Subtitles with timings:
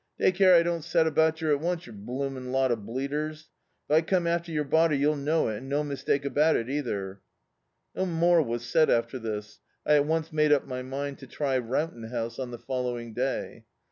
[0.17, 3.49] Take care I don't set about yer at once, yer blooming lot of bleeders.
[3.87, 6.67] If I come arter yer body, yer'U know it, and no mis take about it,
[6.67, 7.21] either."
[7.93, 9.59] No more was said after this.
[9.85, 13.65] I at once made up my mind to try Rowton House on the following day.